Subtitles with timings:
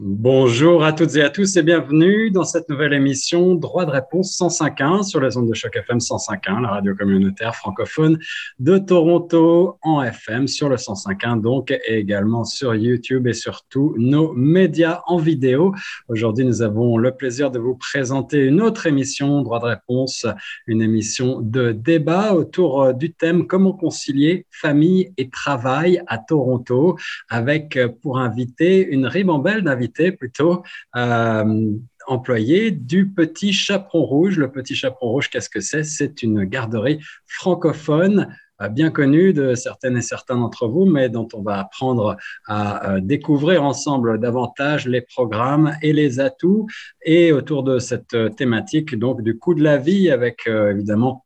[0.00, 4.38] Bonjour à toutes et à tous et bienvenue dans cette nouvelle émission Droit de réponse
[4.38, 8.16] 105.1 sur les ondes de choc FM 105.1, la radio communautaire francophone
[8.60, 13.96] de Toronto en FM sur le 105.1 donc et également sur YouTube et sur tous
[13.98, 15.74] nos médias en vidéo.
[16.06, 20.26] Aujourd'hui, nous avons le plaisir de vous présenter une autre émission Droit de réponse,
[20.68, 26.96] une émission de débat autour euh, du thème comment concilier famille et travail à Toronto
[27.28, 30.62] avec euh, pour inviter une ribambelle d'invités plutôt
[30.96, 31.72] euh,
[32.06, 34.38] employé du Petit Chaperon Rouge.
[34.38, 35.84] Le Petit Chaperon Rouge, qu'est-ce que c'est?
[35.84, 41.28] C'est une garderie francophone euh, bien connue de certaines et certains d'entre vous, mais dont
[41.34, 42.16] on va apprendre
[42.46, 46.66] à euh, découvrir ensemble davantage les programmes et les atouts.
[47.04, 51.24] Et autour de cette thématique, donc du coût de la vie, avec évidemment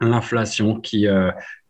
[0.00, 1.08] l'inflation qui,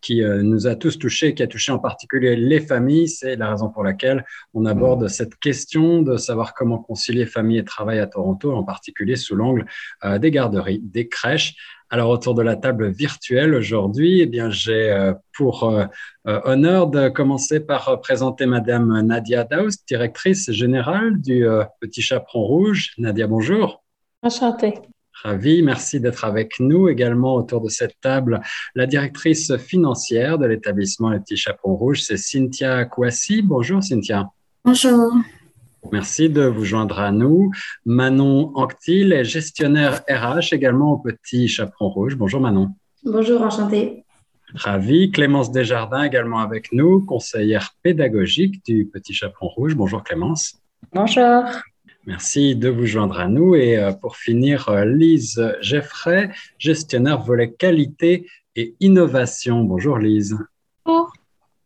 [0.00, 3.08] qui euh, nous a tous touchés, qui a touché en particulier les familles.
[3.08, 4.24] C'est la raison pour laquelle
[4.54, 9.16] on aborde cette question de savoir comment concilier famille et travail à Toronto, en particulier
[9.16, 9.66] sous l'angle
[10.04, 11.56] euh, des garderies, des crèches.
[11.90, 15.72] Alors autour de la table virtuelle aujourd'hui, eh bien j'ai euh, pour
[16.24, 21.46] honneur de commencer par présenter Madame Nadia Daoust, directrice générale du
[21.80, 22.92] Petit Chaperon Rouge.
[22.98, 23.82] Nadia, bonjour.
[24.22, 24.74] Enchantée.
[25.24, 28.40] Ravi, merci d'être avec nous également autour de cette table.
[28.76, 33.42] La directrice financière de l'établissement Les Petits Chapeaux Rouges, c'est Cynthia Kouassi.
[33.42, 34.28] Bonjour Cynthia.
[34.64, 35.12] Bonjour.
[35.90, 37.50] Merci de vous joindre à nous.
[37.84, 42.16] Manon Anctil est gestionnaire RH également au Petit Chaperon Rouge.
[42.16, 42.70] Bonjour Manon.
[43.04, 44.04] Bonjour, enchantée.
[44.54, 45.10] Ravi.
[45.10, 49.74] Clémence Desjardins également avec nous, conseillère pédagogique du Petit Chaperon Rouge.
[49.74, 50.54] Bonjour Clémence.
[50.92, 51.44] Bonjour.
[52.08, 53.54] Merci de vous joindre à nous.
[53.54, 58.26] Et euh, pour finir, euh, Lise Geffray, gestionnaire volet qualité
[58.56, 59.60] et innovation.
[59.60, 60.34] Bonjour Lise.
[60.86, 61.12] Bonjour.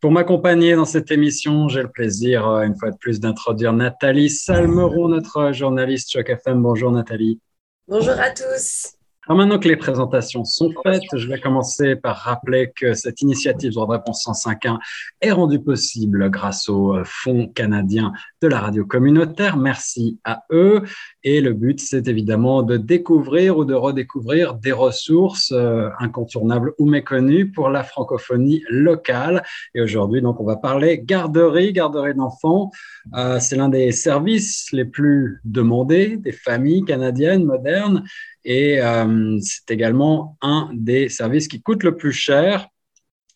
[0.00, 4.30] Pour m'accompagner dans cette émission, j'ai le plaisir, euh, une fois de plus, d'introduire Nathalie
[4.30, 6.60] Salmeron, notre journaliste Choc FM.
[6.60, 7.38] Bonjour Nathalie.
[7.86, 8.96] Bonjour à tous.
[9.28, 13.70] Alors maintenant que les présentations sont faites, je vais commencer par rappeler que cette initiative
[13.70, 14.78] de réponse 105.1
[15.20, 18.12] est rendue possible grâce au euh, Fonds canadien
[18.42, 19.56] de la radio communautaire.
[19.56, 20.82] Merci à eux.
[21.22, 26.86] Et le but, c'est évidemment de découvrir ou de redécouvrir des ressources euh, incontournables ou
[26.86, 29.44] méconnues pour la francophonie locale.
[29.76, 32.72] Et aujourd'hui, donc, on va parler garderie, garderie d'enfants.
[33.14, 38.02] Euh, c'est l'un des services les plus demandés des familles canadiennes modernes.
[38.44, 42.66] Et euh, c'est également un des services qui coûte le plus cher.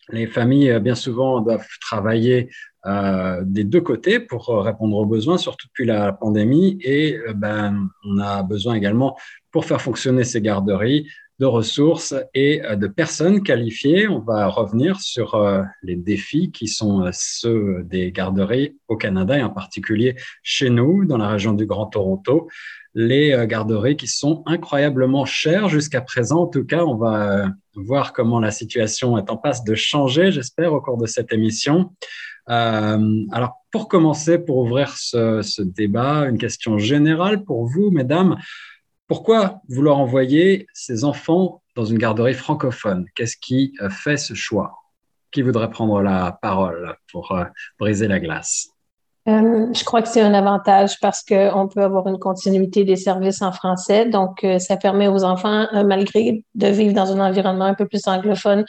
[0.09, 2.49] Les familles, euh, bien souvent, doivent travailler
[2.85, 6.77] euh, des deux côtés pour répondre aux besoins, surtout depuis la pandémie.
[6.81, 9.17] Et ben, on a besoin également,
[9.51, 11.07] pour faire fonctionner ces garderies,
[11.39, 14.07] de ressources et de personnes qualifiées.
[14.07, 15.39] On va revenir sur
[15.83, 21.17] les défis qui sont ceux des garderies au Canada et en particulier chez nous, dans
[21.17, 22.49] la région du Grand Toronto
[22.97, 26.41] les euh, garderies qui sont incroyablement chères jusqu'à présent.
[26.41, 30.31] En tout cas, on va euh, voir comment la situation est en passe de changer,
[30.31, 31.93] j'espère, au cours de cette émission.
[32.49, 38.35] Euh, alors, pour commencer, pour ouvrir ce, débat, une question générale pour vous, mesdames.
[39.07, 43.05] Pourquoi vouloir envoyer ces enfants dans une garderie francophone?
[43.13, 44.73] Qu'est-ce qui fait ce choix?
[45.31, 47.37] Qui voudrait prendre la parole pour
[47.79, 48.69] briser la glace?
[49.27, 53.41] Euh, je crois que c'est un avantage parce qu'on peut avoir une continuité des services
[53.41, 54.05] en français.
[54.05, 57.85] Donc, euh, ça permet aux enfants, euh, malgré de vivre dans un environnement un peu
[57.85, 58.63] plus anglophone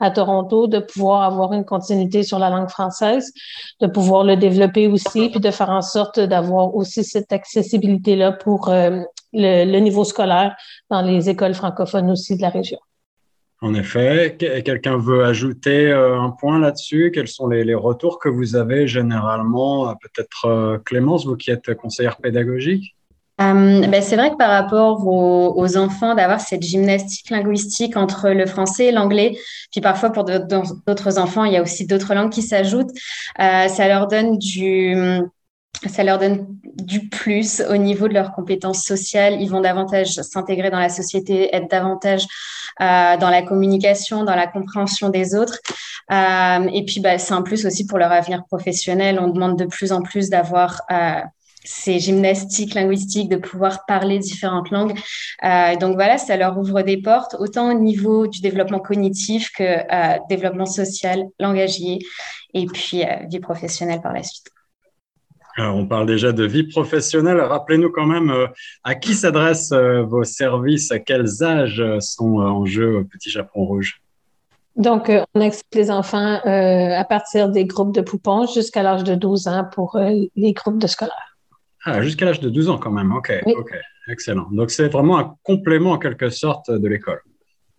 [0.00, 3.32] à Toronto, de pouvoir avoir une continuité sur la langue française,
[3.80, 8.70] de pouvoir le développer aussi, puis de faire en sorte d'avoir aussi cette accessibilité-là pour
[8.70, 10.56] le, le niveau scolaire
[10.90, 12.78] dans les écoles francophones aussi de la région.
[13.60, 17.10] En effet, quelqu'un veut ajouter euh, un point là-dessus?
[17.12, 22.18] Quels sont les, retours que vous avez généralement Peut-être euh, Clémence, vous qui êtes conseillère
[22.18, 22.94] pédagogique?
[23.40, 28.46] Euh, ben c'est vrai que par rapport aux, enfants, d'avoir cette gymnastique linguistique entre le
[28.46, 29.36] français et l'anglais,
[29.70, 32.90] puis parfois pour d'autres enfants, il y a aussi d'autres langues qui s'ajoutent,
[33.38, 34.96] ça leur donne du
[35.86, 39.40] ça leur donne du plus au niveau de leurs compétences sociales.
[39.40, 42.26] Ils vont davantage s'intégrer dans la société, être davantage
[42.80, 45.58] euh, dans la communication, dans la compréhension des autres.
[46.10, 49.18] et puis, bah, c'est un plus aussi pour leur avenir professionnel.
[49.20, 50.82] On demande de plus en plus d'avoir
[51.64, 54.94] ces gymnastiques linguistiques, de pouvoir parler différentes langues.
[55.80, 60.66] donc voilà, ça leur ouvre des portes, autant au niveau du développement cognitif que développement
[60.66, 61.98] social, langagier,
[62.54, 64.50] et puis vie professionnelle par la suite.
[65.58, 67.40] Alors, on parle déjà de vie professionnelle.
[67.40, 68.46] Rappelez-nous quand même euh,
[68.84, 73.28] à qui s'adressent euh, vos services, à quels âges sont euh, en jeu au Petit
[73.28, 74.00] Chaperon Rouge?
[74.76, 79.48] Donc, on explique les enfants à partir des groupes de poupons jusqu'à l'âge de 12
[79.48, 81.36] ans pour les groupes de scolaires.
[81.84, 83.12] Ah, jusqu'à l'âge de 12 ans quand même.
[83.12, 83.74] OK, OK.
[84.06, 84.46] Excellent.
[84.52, 87.20] Donc, c'est vraiment un complément en quelque sorte de l'école.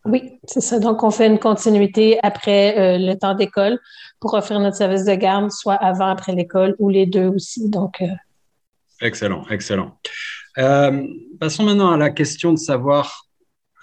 [0.09, 0.79] Oui, c'est ça.
[0.79, 3.79] Donc, on fait une continuité après le temps d'école
[4.19, 7.69] pour offrir notre service de garde, soit avant, après l'école ou les deux aussi.
[7.69, 8.07] Donc, euh,
[9.01, 9.97] Excellent, excellent.
[10.57, 11.07] Euh,
[11.39, 13.27] passons maintenant à la question de savoir,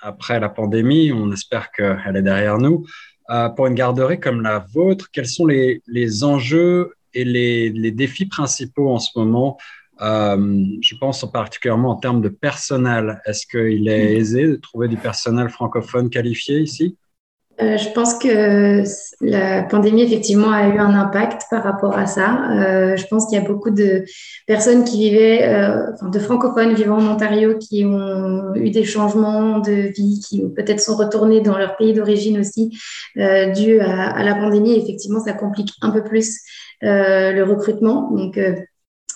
[0.02, 2.84] après la pandémie, on espère qu'elle est derrière nous,
[3.30, 7.92] euh, pour une garderie comme la vôtre, quels sont les, les enjeux et les, les,
[7.92, 9.56] défis principaux en ce moment
[10.00, 13.20] je pense particulièrement en termes de personnel.
[13.26, 14.16] Est-ce qu'il est mm.
[14.16, 16.96] aisé de trouver du personnel francophone qualifié ici?
[17.62, 18.82] Euh, je pense que
[19.22, 22.50] la pandémie, effectivement, a eu un impact par rapport à ça.
[22.50, 24.04] Euh, je pense qu'il y a beaucoup de
[24.46, 29.60] personnes qui vivaient, euh, enfin, de francophones vivant en Ontario, qui ont eu des changements
[29.60, 32.78] de vie, qui peut-être sont retournés dans leur pays d'origine aussi,
[33.16, 34.74] euh, dû à, à, la pandémie.
[34.74, 36.40] Effectivement, ça complique un peu plus
[36.82, 38.10] euh, le recrutement.
[38.10, 38.38] Donc,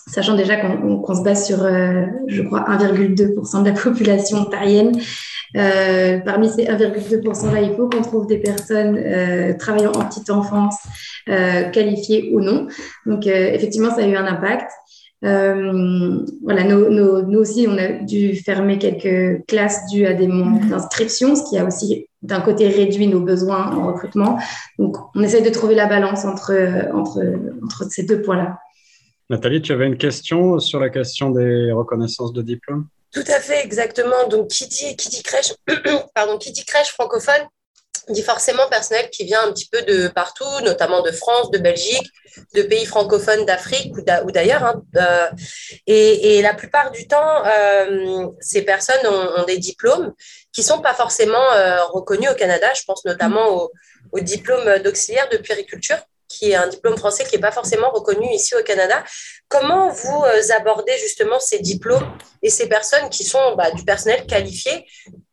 [0.06, 4.92] sachant déjà qu'on se base sur, je crois, 1,2% de la population ontarienne.
[5.56, 10.30] Euh, parmi ces 1,2% là, il faut qu'on trouve des personnes euh, travaillant en petite
[10.30, 10.76] enfance,
[11.28, 12.68] euh, qualifiées ou non.
[13.06, 14.70] Donc, effectivement, ça a eu un impact.
[15.22, 21.48] voilà, nous, aussi, on a dû fermer quelques classes dues à des manques d'inscription, ce
[21.48, 24.38] qui a aussi d'un côté réduit nos besoins en recrutement.
[24.78, 26.54] Donc, on essaie de trouver la balance entre,
[26.94, 27.22] entre,
[27.64, 28.58] entre ces deux points-là.
[29.30, 32.88] Nathalie, tu avais une question sur la question des reconnaissances de diplômes?
[33.12, 34.26] Tout à fait, exactement.
[34.28, 35.54] Donc, qui dit, qui dit crèche,
[36.16, 37.46] pardon, qui dit crèche francophone,
[38.08, 42.10] dit forcément personnel qui vient un petit peu de partout, notamment de France, de Belgique,
[42.56, 44.64] de pays francophones d'Afrique ou d'ailleurs.
[44.64, 44.82] Hein.
[44.96, 45.28] Euh,
[45.86, 50.12] et, la plupart du temps, euh, ces personnes ont, des diplômes
[50.52, 52.66] qui sont pas forcément euh, reconnus au Canada.
[52.74, 53.70] Je pense notamment au,
[54.10, 55.98] au diplôme d'auxiliaire de puériculture
[56.30, 59.02] qui est un diplôme français qui n'est pas forcément reconnu ici au Canada.
[59.48, 62.06] Comment vous euh, abordez justement ces diplômes
[62.40, 64.86] et ces personnes qui sont bah, du personnel qualifié,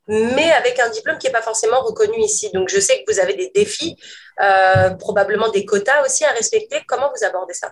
[0.07, 2.49] mais avec un diplôme qui n'est pas forcément reconnu ici?
[2.51, 3.95] Donc, je sais que vous avez des défis,
[4.41, 6.77] euh, probablement des quotas aussi à respecter.
[6.88, 7.71] Comment vous abordez ça?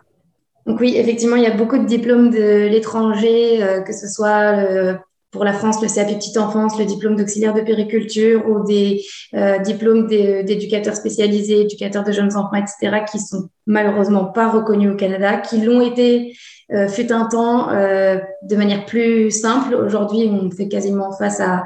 [0.67, 4.97] Donc oui, effectivement, il y a beaucoup de diplômes de l'étranger, euh, que ce soit
[5.35, 9.03] pour la France, le CAP Petite Enfance, le diplôme d'auxiliaire de périculture ou des
[9.33, 14.95] euh, diplômes d'éducateurs spécialisés, éducateurs de jeunes enfants, etc., qui sont malheureusement pas reconnus au
[14.95, 16.37] Canada, qui l'ont été
[16.71, 19.75] euh, fut un temps euh, de manière plus simple.
[19.75, 21.65] Aujourd'hui, on fait quasiment face à,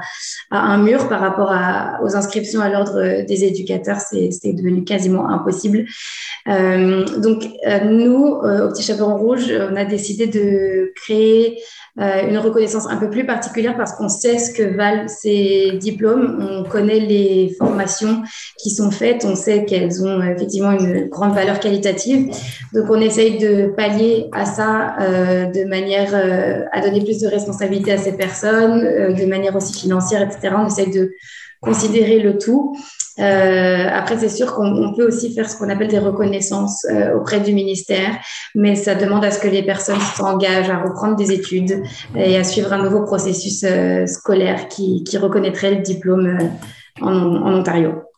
[0.50, 1.54] un mur par rapport
[2.02, 4.00] aux inscriptions à l'ordre des éducateurs.
[4.00, 5.86] C'est devenu quasiment impossible.
[6.46, 7.44] donc,
[7.84, 11.60] nous, au Petit Chaperon Rouge, on a décidé de créer
[11.98, 16.38] euh, une reconnaissance un peu plus particulière parce qu'on sait ce que valent ces diplômes,
[16.40, 18.22] on connaît les formations
[18.58, 22.30] qui sont faites, on sait qu'elles ont effectivement une grande valeur qualitative.
[22.72, 27.26] Donc on essaye de pallier à ça euh, de manière euh, à donner plus de
[27.26, 28.80] responsabilité à ces personnes,
[29.14, 30.54] de manière aussi financière, etc.
[30.56, 31.12] On essaye de
[31.60, 32.76] considérer le tout.
[33.20, 37.40] Euh, après, c'est sûr qu'on peut aussi faire ce qu'on appelle des reconnaissances euh, auprès
[37.40, 38.18] du ministère,
[38.54, 41.82] mais ça demande à ce que les personnes s'engagent à reprendre des études
[42.16, 46.38] et à suivre un nouveau processus euh, scolaire qui, qui, reconnaîtrait le diplôme
[47.02, 48.09] en, en Ontario.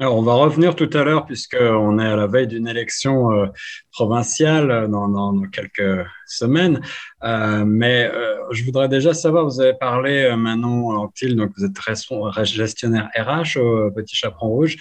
[0.00, 3.46] Alors, on va revenir tout à l'heure, puisqu'on est à la veille d'une élection euh,
[3.92, 6.80] provinciale dans, dans, quelques semaines.
[7.22, 11.64] Euh, mais euh, je voudrais déjà savoir, vous avez parlé, euh, Manon Anctil, donc vous
[11.64, 14.76] êtes gestionnaire RH au Petit Chaperon Rouge.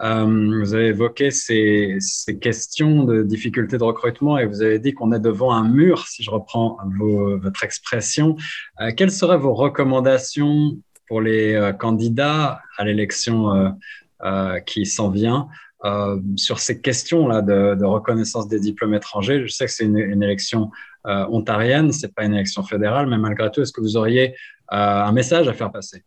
[0.00, 1.96] vous avez évoqué ces,
[2.38, 6.22] questions de difficultés de recrutement et vous avez dit qu'on est devant un mur, si
[6.22, 6.76] je reprends
[7.42, 8.36] votre expression.
[8.98, 10.76] quelles seraient vos recommandations
[11.08, 13.70] pour les candidats à l'élection euh,
[14.66, 15.48] qui s'en vient.
[15.84, 20.70] Euh, sur ces questions-là de, reconnaissance des diplômes étrangers, je sais que c'est une, élection
[21.06, 24.34] euh, ontarienne, c'est pas une élection fédérale, mais malgré tout, est-ce que vous auriez
[24.72, 26.02] euh, un message à faire passer?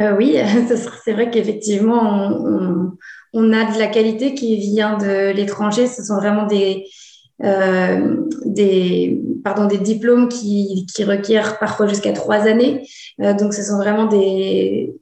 [0.00, 0.36] Euh, Oui,
[1.04, 2.40] c'est vrai qu'effectivement,
[3.32, 5.88] on, a de la qualité qui vient de l'étranger.
[5.88, 6.84] Ce sont vraiment des,
[7.42, 8.16] euh,
[9.42, 12.86] pardon, des diplômes qui, qui requièrent parfois jusqu'à trois années.
[13.20, 14.94] Euh, donc, ce sont vraiment des,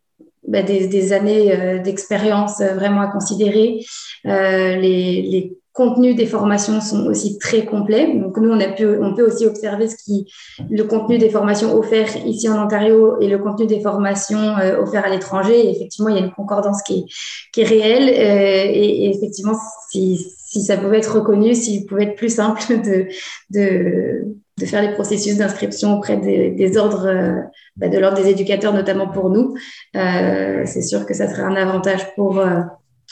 [0.49, 3.81] bah, des, années d'expérience vraiment à considérer.
[4.25, 8.13] les, les contenus des formations sont aussi très complets.
[8.19, 10.27] Donc, nous, on, a pu, on peut aussi observer ce qui,
[10.69, 15.07] le contenu des formations offertes ici en Ontario et le contenu des formations euh, offertes
[15.07, 15.71] à l'étranger.
[15.71, 17.07] Effectivement, il y a une concordance qui
[17.57, 18.09] est, réelle.
[18.09, 19.55] Euh, et, effectivement,
[19.89, 22.61] si, ça pouvait être reconnu, s'il pouvait être plus simple
[23.51, 24.25] de,
[24.59, 27.41] de faire les processus d'inscription auprès des, ordres, euh,
[27.77, 29.55] bah, de l'ordre des éducateurs, notamment pour nous,
[29.95, 32.43] c'est sûr que ça serait un avantage pour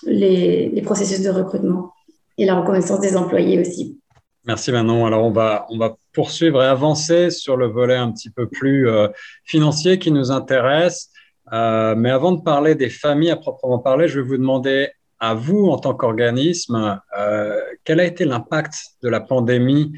[0.04, 1.92] les, les processus de recrutement
[2.38, 3.98] et la reconnaissance des employés aussi.
[4.46, 5.06] Merci Manon.
[5.06, 8.88] Alors on va, on va poursuivre et avancer sur le volet un petit peu plus
[8.88, 9.08] euh,
[9.44, 11.10] financier qui nous intéresse.
[11.52, 15.34] Euh, mais avant de parler des familles à proprement parler, je vais vous demander à
[15.34, 19.92] vous, en tant qu'organisme, euh, quel a été l'impact de la pandémie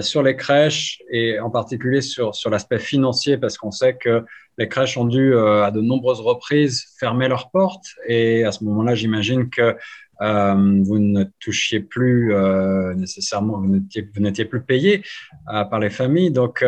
[0.00, 4.24] sur les crèches et en particulier sur, sur l'aspect financier, parce qu'on sait que
[4.56, 7.86] les crèches ont dû à de nombreuses reprises fermer leurs portes.
[8.06, 9.76] Et à ce moment-là, j'imagine que
[10.20, 15.04] euh, vous ne touchiez plus euh, nécessairement, vous n'étiez plus payé
[15.52, 16.30] euh, par les familles.
[16.30, 16.64] Donc,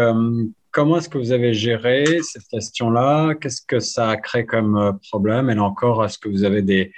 [0.70, 3.34] comment est-ce que vous avez géré cette question-là?
[3.34, 5.50] Qu'est-ce que ça a créé comme problème?
[5.50, 6.92] Et là encore, est-ce que vous avez des,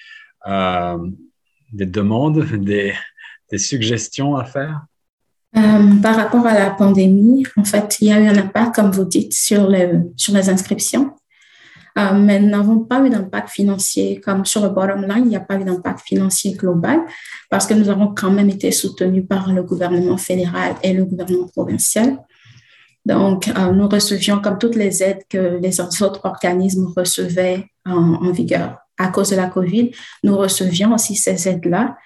[1.73, 2.93] des demandes, des,
[3.51, 4.83] des, suggestions à faire?
[5.55, 9.05] Par rapport à la pandémie, en fait, il y a eu un impact, comme vous
[9.05, 11.13] dites, sur, le, sur les inscriptions.
[11.99, 15.41] Euh, mais n'avons pas eu d'impact financier, comme sur le bottom line, il n'y a
[15.41, 17.01] pas eu d'impact financier global
[17.51, 21.49] parce que nous avons quand même été soutenus par le gouvernement fédéral et le gouvernement
[21.49, 22.17] provincial.
[23.05, 28.31] Donc, euh, nous recevions comme toutes les aides que les autres organismes recevaient en, en,
[28.31, 29.91] vigueur à cause de la COVID,
[30.23, 31.97] nous recevions aussi ces aides-là.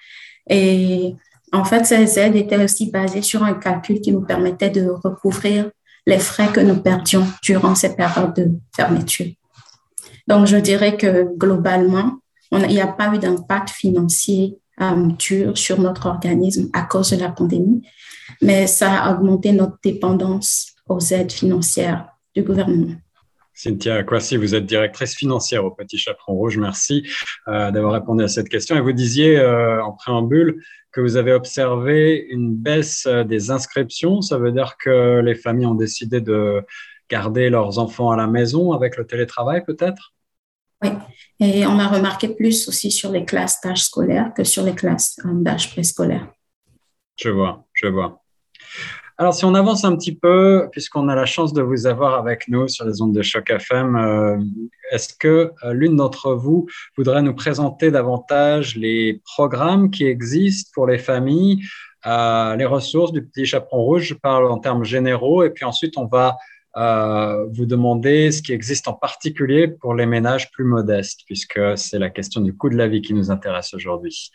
[0.49, 1.15] Et
[1.53, 5.69] en fait, ces aides étaient aussi basées sur un calcul qui nous permettait de recouvrir
[6.05, 9.27] les frais que nous perdions durant ces périodes de fermeture.
[10.27, 12.19] Donc, je dirais que globalement,
[12.51, 17.17] il n'y a pas eu d'impact financier euh, dur sur notre organisme à cause de
[17.17, 17.81] la pandémie,
[18.41, 22.93] mais ça a augmenté notre dépendance aux aides financières du gouvernement.
[23.53, 26.57] Cynthia Kwasi, vous êtes directrice financière au Petit Chaperon Rouge.
[26.57, 27.07] Merci
[27.47, 28.75] euh, d'avoir répondu à cette question.
[28.75, 30.61] Et vous disiez euh, en préambule
[30.97, 34.23] que vous avez observé une baisse des inscriptions.
[34.23, 36.65] Ça veut dire que les familles ont décidé de
[37.07, 40.15] garder leurs enfants à la maison avec le télétravail peut-être?
[40.83, 40.89] Oui,
[41.39, 45.19] et on a remarqué plus aussi sur les classes d'âge scolaire que sur les classes
[45.23, 46.31] euh, d'âge préscolaire.
[47.15, 48.23] Je vois, je vois.
[49.19, 52.47] Alors, si on avance un petit peu, puisqu'on a la chance de vous avoir avec
[52.47, 54.37] nous sur les ondes de Choc FM, euh,
[54.91, 60.85] est-ce que euh, l'une d'entre vous voudrait nous présenter davantage les programmes qui existent pour
[60.85, 61.63] les familles,
[62.05, 66.05] les ressources du Petit Chaperon Rouge Je parle en termes généraux, et puis ensuite, on
[66.05, 66.37] va
[66.77, 71.97] euh, vous demandez ce qui existe en particulier pour les ménages plus modestes, puisque c'est
[71.97, 74.29] la question du coût de la vie qui nous intéresse aujourd'hui.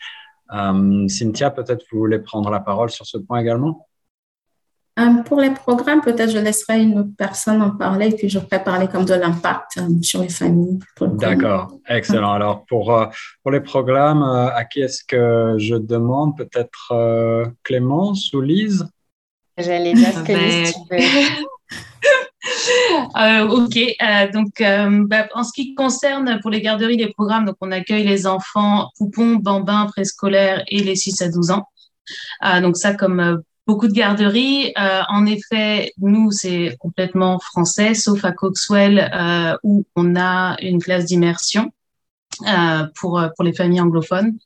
[0.53, 3.87] Euh, Cynthia, peut-être vous voulez prendre la parole sur ce point également?
[3.87, 3.92] euh,
[5.25, 8.87] Pour les programmes, peut-être je laisserai une autre personne en parler, puis je pourrais parler
[8.87, 10.77] comme de l'impact sur les familles.
[11.01, 12.31] D'accord, excellent.
[12.31, 12.95] Alors, pour,
[13.41, 16.37] pour les programmes, à qui est-ce que je demande?
[16.37, 18.87] Peut-être Clémence ou Lise?
[19.57, 20.97] J'allais dire que Lise, tu peux.
[23.17, 27.45] Euh, ok, euh, donc euh, bah, en ce qui concerne pour les garderies, les programmes,
[27.45, 31.67] donc on accueille les enfants poupons, bambins, préscolaires et les 6 à 12 ans.
[32.61, 39.57] donc ça, comme beaucoup de garderies, en effet, nous c'est complètement français, sauf à Coxwell
[39.63, 41.71] où on a une classe d'immersion
[42.95, 44.37] pour pour les familles anglophones.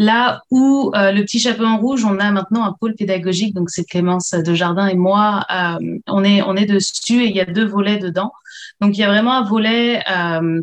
[0.00, 3.68] Là où euh, le petit chapeau en rouge, on a maintenant un pôle pédagogique, donc
[3.68, 7.40] c'est Clémence de Jardin et moi, euh, on est on est dessus et il y
[7.40, 8.32] a deux volets dedans.
[8.80, 10.02] Donc il y a vraiment un volet.
[10.10, 10.62] Euh,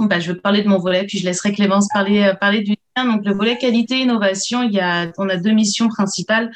[0.00, 2.74] bah, je vais parler de mon volet, puis je laisserai Clémence parler parler du.
[2.96, 6.50] Donc le volet qualité innovation, il y a on a deux missions principales.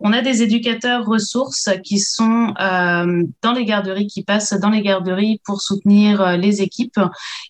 [0.00, 4.82] On a des éducateurs ressources qui sont euh, dans les garderies, qui passent dans les
[4.82, 7.00] garderies pour soutenir euh, les équipes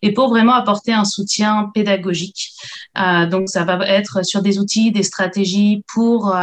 [0.03, 2.51] et pour vraiment apporter un soutien pédagogique.
[2.99, 6.37] Euh, donc, ça va être sur des outils, des stratégies pour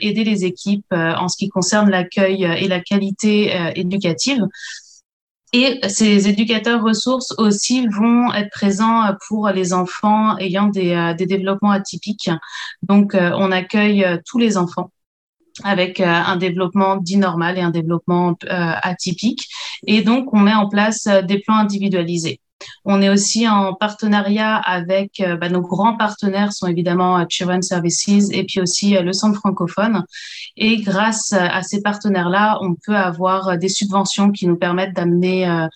[0.00, 4.46] aider les équipes en ce qui concerne l'accueil et la qualité éducative.
[5.52, 11.70] Et ces éducateurs ressources aussi vont être présents pour les enfants ayant des, des développements
[11.70, 12.30] atypiques.
[12.82, 14.90] Donc, on accueille tous les enfants
[15.64, 19.48] avec euh, un développement dit normal et un développement euh, atypique.
[19.86, 22.40] Et donc, on met en place euh, des plans individualisés.
[22.84, 28.44] On est aussi en partenariat avec bah, nos grands partenaires sont évidemment Children Services et
[28.44, 30.04] puis aussi le Centre francophone.
[30.56, 35.66] Et grâce à ces partenaires-là, on peut avoir des subventions qui nous permettent d'amener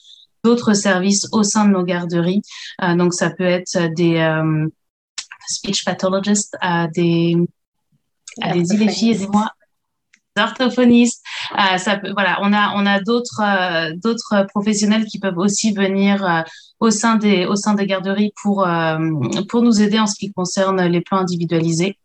[0.44, 2.42] d'autres services au sein de nos garderies.
[2.80, 4.24] donc, ça peut être des
[5.48, 6.56] speech pathologists,
[6.94, 7.36] des,
[8.42, 9.50] allez-y les filles, aidez-moi
[10.38, 11.22] orthophonistes.
[11.50, 13.42] peut, voilà, on a on a d'autres
[13.96, 16.44] d'autres professionnels qui peuvent aussi venir
[16.80, 18.66] au sein des au sein des garderies pour
[19.48, 21.96] pour nous aider en ce qui concerne les plans individualisés.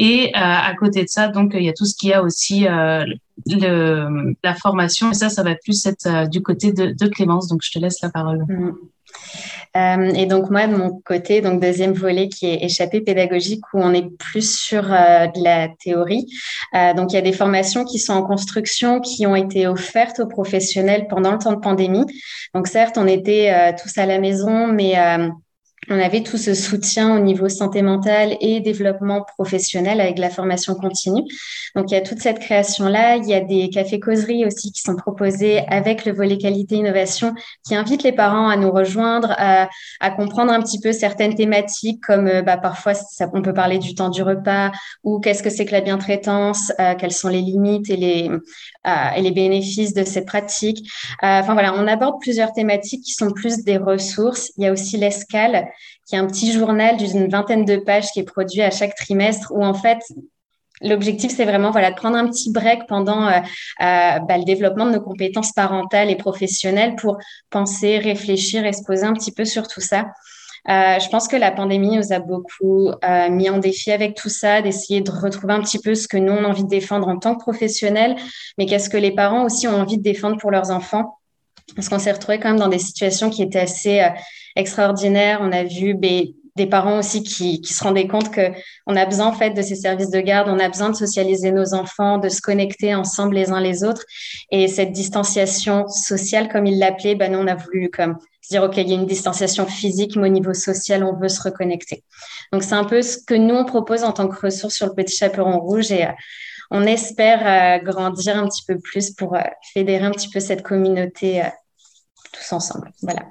[0.00, 4.54] Et à côté de ça, donc il y a tout ce qui a aussi la
[4.60, 5.10] formation.
[5.10, 7.48] Et ça, ça va plus être du côté de, de, Clémence.
[7.48, 8.44] Donc je te laisse la parole.
[8.48, 8.74] Mm.
[9.76, 13.80] Euh, et donc moi, de mon côté, donc deuxième volet qui est échappé pédagogique, où
[13.80, 16.26] on est plus sur euh, de la théorie.
[16.74, 20.20] Euh, donc il y a des formations qui sont en construction, qui ont été offertes
[20.20, 22.04] aux professionnels pendant le temps de pandémie.
[22.54, 24.94] Donc certes, on était tous à la maison, mais
[25.90, 30.74] on avait tout ce soutien au niveau santé mentale et développement professionnel avec la formation
[30.74, 31.22] continue.
[31.74, 33.16] Donc, il y a toute cette création-là.
[33.16, 37.34] Il y a des cafés-causeries aussi qui sont proposés avec le volet qualité-innovation
[37.66, 39.68] qui invitent les parents à nous rejoindre, à,
[40.16, 42.92] comprendre un petit peu certaines thématiques comme euh, bah, parfois
[43.32, 44.72] on peut parler du temps du repas
[45.04, 48.90] ou qu'est-ce que c'est que la bientraitance, euh, quelles sont les limites et les, euh,
[49.16, 50.88] et les bénéfices de cette pratique.
[51.22, 54.50] enfin voilà, on aborde plusieurs thématiques qui sont plus des ressources.
[54.56, 55.68] Il y a aussi l'escale
[56.08, 59.52] qui est un petit journal d'une vingtaine de pages qui est produit à chaque trimestre
[59.54, 59.98] où en fait
[60.80, 64.86] L'objectif, c'est vraiment voilà, de prendre un petit break pendant euh, euh, bah, le développement
[64.86, 67.18] de nos compétences parentales et professionnelles pour
[67.50, 70.06] penser, réfléchir et se poser un petit peu sur tout ça.
[70.68, 72.90] Euh, je pense que la pandémie nous a beaucoup
[73.30, 76.32] mis en défi avec tout ça, d'essayer de retrouver un petit peu ce que nous,
[76.32, 78.16] on a envie de défendre en tant que professionnels,
[78.58, 81.18] mais qu'est-ce que les parents aussi ont envie de défendre pour leurs enfants?
[81.74, 84.06] Parce qu'on s'est retrouvé quand même dans des situations qui étaient assez
[84.58, 85.38] extraordinaire.
[85.40, 89.50] On a vu des parents aussi qui, se rendaient compte qu'on a besoin en fait
[89.50, 92.94] de ces services de garde, on a besoin de socialiser nos enfants, de se connecter
[92.94, 94.04] ensemble les uns les autres.
[94.50, 97.88] Et cette distanciation sociale, comme il l'appelait, ben nous on a voulu
[98.42, 101.28] se dire ok, il y a une distanciation physique, mais au niveau social, on veut
[101.28, 102.04] se reconnecter.
[102.52, 104.94] Donc c'est un peu ce que nous on propose en tant que ressource sur le
[104.94, 106.12] Petit Chaperon Rouge et euh,
[106.70, 109.40] on espère euh, grandir un petit peu plus pour euh,
[109.72, 111.42] fédérer un petit peu cette communauté
[112.32, 112.90] tous ensemble.
[113.02, 113.22] Voilà.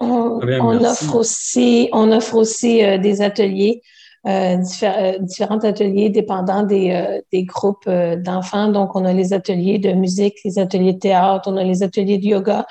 [0.00, 3.82] On, offre aussi, on offre aussi euh, des ateliers,
[4.26, 8.68] euh, euh, différents ateliers dépendant des, des groupes d'enfants.
[8.68, 12.18] Donc, on a les ateliers de musique, les ateliers de théâtre, on a les ateliers
[12.18, 12.66] de yoga.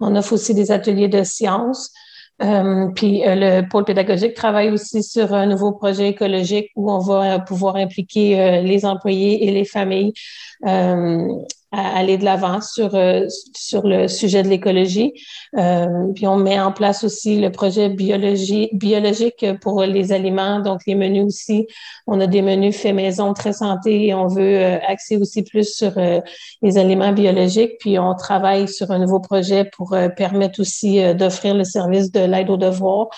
[0.00, 1.90] On offre aussi des ateliers de sciences.
[2.38, 7.76] puis le pôle pédagogique travaille aussi sur un nouveau projet écologique où on va pouvoir
[7.76, 10.14] impliquer les employés et les familles
[11.72, 15.12] à aller de l'avant sur, euh, sur le sujet de l'écologie.
[15.56, 20.80] Euh, puis on met en place aussi le projet biologie, biologique pour les aliments, donc
[20.86, 21.66] les menus aussi.
[22.08, 25.72] On a des menus faits maison très santé et on veut euh, axer aussi plus
[25.72, 26.20] sur euh,
[26.62, 27.78] les aliments biologiques.
[27.78, 32.50] Puis on travaille sur un nouveau projet pour permettre aussi d'offrir le service de l'aide
[32.50, 33.08] aux devoirs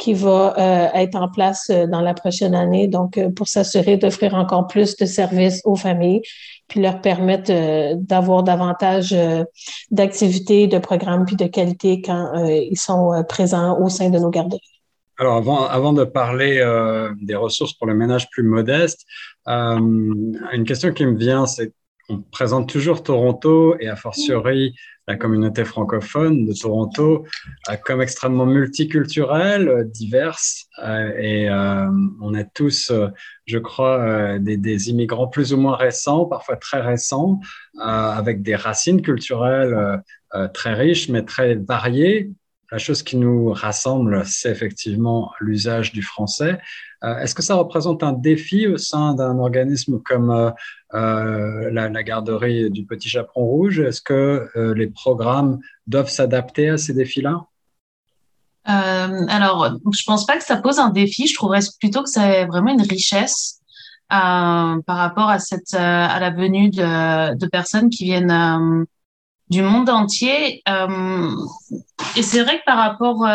[0.00, 2.88] qui va être en place dans la prochaine année.
[2.88, 6.22] Donc, pour s'assurer d'offrir encore plus de services aux familles
[6.70, 9.44] puis leur permettre euh, d'avoir davantage euh,
[9.90, 14.30] d'activités, de programmes puis de qualité quand euh, ils sont présents au sein de nos
[14.30, 14.60] garderies.
[15.18, 15.36] Alors,
[15.70, 16.64] avant de parler
[17.20, 19.04] des ressources pour le ménage plus modeste,
[19.46, 21.74] une question qui me vient, c'est
[22.10, 24.74] on présente toujours Toronto et a fortiori
[25.06, 27.24] la communauté francophone de Toronto
[27.68, 31.48] euh, comme extrêmement multiculturelle, euh, diverse, euh, et
[32.20, 32.92] on est tous,
[33.46, 37.40] je crois, des, immigrants plus ou moins récents, parfois très récents,
[37.78, 40.02] avec des racines culturelles
[40.54, 42.30] très riches, mais très variées.
[42.72, 46.60] La chose qui nous rassemble, c'est effectivement l'usage du français.
[47.02, 50.52] Est-ce que ça représente un défi au sein d'un organisme comme
[50.94, 53.80] euh, la, garderie du Petit Chaperon Rouge?
[53.80, 57.44] Est-ce que euh, les programmes doivent s'adapter à ces défis-là?
[58.68, 61.26] Euh, Alors, je pense pas que ça pose un défi.
[61.26, 63.60] Je trouverais plutôt que c'est vraiment une richesse
[64.08, 68.86] par rapport à cette à la venue de personnes qui viennent
[69.50, 70.62] du monde entier.
[72.16, 73.26] et c'est vrai que par rapport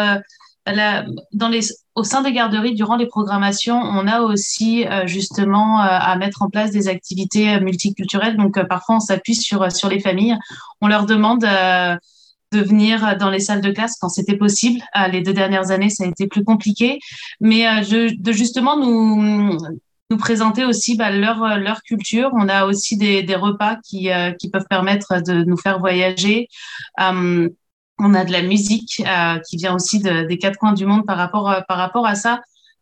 [1.33, 1.61] dans les,
[1.95, 6.41] au sein des garderies, durant les programmations, on a aussi euh, justement euh, à mettre
[6.41, 8.37] en place des activités euh, multiculturelles.
[8.37, 10.37] Donc parfois, on s'appuie sur, sur les familles.
[10.81, 11.41] On leur demande
[12.51, 14.81] de venir dans les salles de classe quand c'était possible.
[15.11, 16.99] les deux dernières années, ça a été plus compliqué.
[17.41, 19.57] Mais de justement nous,
[20.09, 22.29] nous présenter aussi bah, leur, leur culture.
[22.33, 26.47] On a aussi des, des repas qui, qui peuvent permettre de nous faire voyager.
[27.97, 31.17] On a de la musique euh, qui vient aussi des quatre coins du monde par
[31.17, 32.41] rapport, euh, par rapport à ça.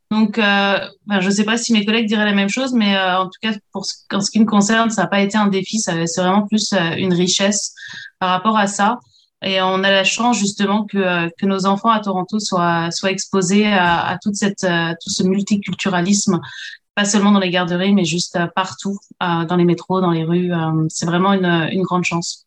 [0.10, 2.98] Donc, euh, ben, je ne sais pas si mes collègues diraient la même chose, mais
[2.98, 5.48] en tout cas, pour ce, en ce qui me concerne, ça n'a pas été un
[5.48, 7.74] défi, c'est vraiment plus une richesse
[8.20, 9.00] par rapport à ça.
[9.44, 13.68] Et on a la chance justement que, que nos enfants à Toronto soient, soient exposés
[13.68, 16.40] à, à toute cette, tout ce multiculturalisme,
[16.96, 20.52] pas seulement dans les garderies, mais juste partout, dans les métros, dans les rues.
[20.90, 22.46] C'est vraiment une, grande chance.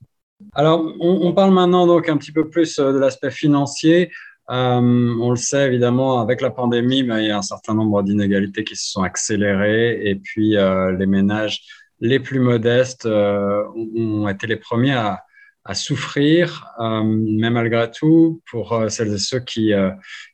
[0.54, 4.11] Alors, on, parle maintenant donc un petit peu plus de l'aspect financier.
[4.50, 8.02] Euh, on le sait évidemment, avec la pandémie, mais il y a un certain nombre
[8.02, 11.62] d'inégalités qui se sont accélérées et puis euh, les ménages
[12.00, 13.64] les plus modestes euh,
[13.96, 15.24] ont été les premiers à,
[15.66, 19.72] à souffrir, euh, mais malgré tout, pour euh, celles et ceux qui,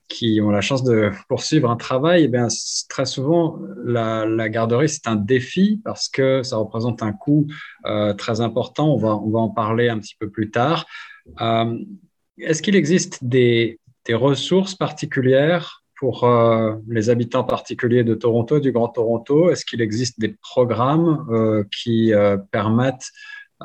[0.09, 2.49] qui ont la chance de poursuivre un travail, eh bien,
[2.89, 7.47] très souvent, la, la garderie, c'est un défi parce que ça représente un coût
[8.19, 8.95] très important.
[8.95, 10.87] On va, on va en parler un petit peu plus tard.
[12.39, 18.73] Est-ce qu'il existe des, des ressources particulières pour euh, les habitants particuliers de Toronto, du
[18.73, 19.51] Grand Toronto?
[19.51, 23.09] Est-ce qu'il existe des programmes euh, qui euh, permettent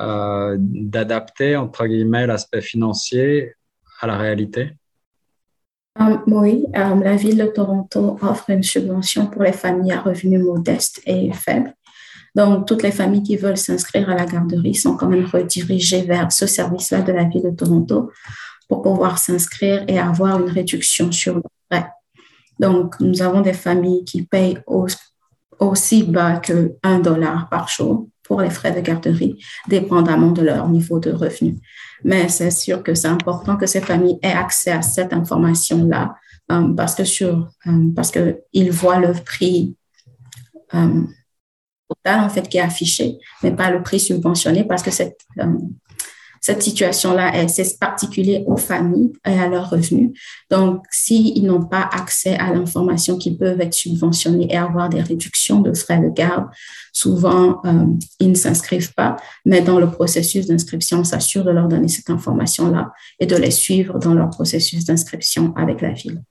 [0.00, 3.54] euh, d'adapter, entre guillemets, l'aspect financier
[4.00, 4.72] à la réalité?
[5.98, 10.44] Um, Oui, um, la ville de Toronto offre une subvention pour les familles à revenus
[10.44, 11.74] modestes et faibles.
[12.34, 16.30] Donc, toutes les familles qui veulent s'inscrire à la garderie sont quand même redirigées vers
[16.30, 18.12] ce service-là de la ville de Toronto
[18.68, 21.86] pour pouvoir s'inscrire et avoir une réduction sur le prêt.
[22.60, 24.58] Donc, nous avons des familles qui payent
[25.58, 28.06] aussi bas que 1 dollar par jour
[28.40, 29.36] les frais de garderie,
[29.68, 31.56] dépendamment de leur niveau de revenu.
[32.04, 36.14] Mais c'est sûr que c'est important que ces familles aient accès à cette information-là
[36.48, 39.76] um, parce que sur, um, parce que ils voient le prix
[40.72, 41.08] um,
[41.88, 45.18] total en fait qui est affiché, mais pas le prix subventionné parce que cette
[46.40, 50.10] cette situation-là, c'est particulier aux familles et à leurs revenus.
[50.50, 55.60] Donc, s'ils n'ont pas accès à l'information qui peuvent être subventionnés et avoir des réductions
[55.60, 56.46] de frais de garde,
[56.92, 57.86] souvent, euh,
[58.20, 59.16] ils ne s'inscrivent pas.
[59.44, 63.50] Mais dans le processus d'inscription, on s'assure de leur donner cette information-là et de les
[63.50, 66.22] suivre dans leur processus d'inscription avec la ville.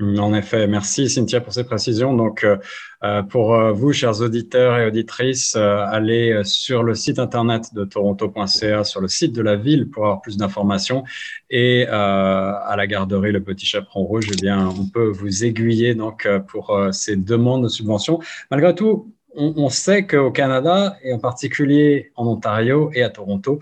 [0.00, 2.14] En effet, merci Cynthia pour ces précisions.
[2.14, 2.56] Donc, euh,
[3.02, 8.84] euh, pour euh, vous, chers auditeurs et auditrices, allez sur le site internet de toronto.ca,
[8.84, 11.02] sur le site de la ville pour avoir plus d'informations.
[11.50, 16.28] Et à la garderie Le Petit Chaperon Rouge, eh bien, on peut vous aiguiller donc
[16.46, 18.20] pour ces demandes de subventions.
[18.50, 23.58] Malgré tout, on, sait qu'au Canada, et en particulier en Ontario et à Toronto,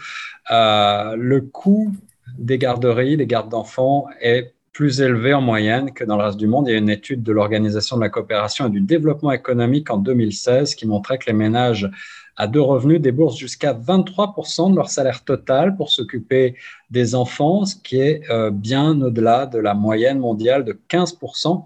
[0.51, 1.93] le coût
[2.39, 6.47] des garderies, des gardes d'enfants est plus élevé en moyenne que dans le reste du
[6.47, 6.69] monde.
[6.69, 9.97] Il y a une étude de l'Organisation de la coopération et du développement économique en
[9.97, 11.91] 2016 qui montrait que les ménages
[12.37, 16.57] à deux revenus déboursent jusqu'à 23% de leur salaire total pour s'occuper
[16.91, 21.65] des enfants, ce qui est euh, bien au-delà de la moyenne mondiale de 15%.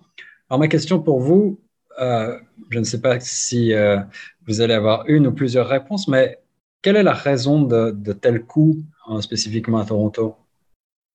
[0.48, 1.58] Alors ma question pour vous,
[2.00, 2.38] euh,
[2.70, 3.98] je ne sais pas si euh,
[4.46, 6.38] vous allez avoir une ou plusieurs réponses, mais
[6.80, 8.76] quelle est la raison de, de tel coût
[9.20, 10.36] spécifiquement à Toronto?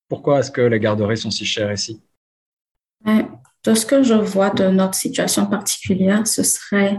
[0.08, 2.02] Pourquoi est-ce que les garderies sont si chères ici?
[3.06, 6.98] De ce que je vois de notre situation particulière, ce serait